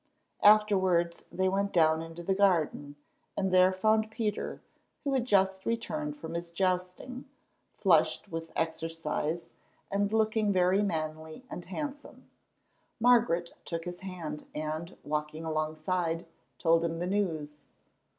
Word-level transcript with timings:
Afterwards 0.41 1.25
they 1.31 1.47
went 1.47 1.71
down 1.71 2.01
into 2.01 2.23
the 2.23 2.33
garden, 2.33 2.95
and 3.37 3.51
there 3.51 3.71
found 3.71 4.09
Peter, 4.09 4.59
who 5.03 5.13
had 5.13 5.25
just 5.25 5.63
returned 5.63 6.17
from 6.17 6.33
his 6.33 6.49
jousting, 6.49 7.25
flushed 7.77 8.27
with 8.31 8.51
exercise, 8.55 9.51
and 9.91 10.11
looking 10.11 10.51
very 10.51 10.81
manly 10.81 11.45
and 11.51 11.65
handsome. 11.65 12.31
Margaret 12.99 13.51
took 13.63 13.85
his 13.85 13.99
hand 13.99 14.47
and, 14.55 14.97
walking 15.03 15.45
aside, 15.45 16.25
told 16.57 16.83
him 16.83 16.97
the 16.97 17.05
news. 17.05 17.59